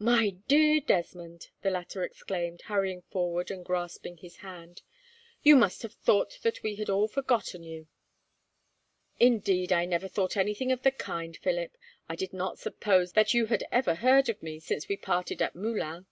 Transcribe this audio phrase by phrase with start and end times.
[0.00, 4.82] "My dear Desmond," the latter exclaimed, hurrying forward and grasping his hand,
[5.44, 7.86] "you must have thought that we had all forgotten you."
[9.20, 11.78] "Indeed, I never thought anything of the kind, Philip.
[12.08, 15.54] I did not suppose that you had ever heard of me, since we parted at
[15.54, 16.06] Moulins."